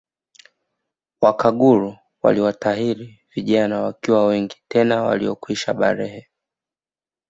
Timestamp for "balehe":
5.73-6.29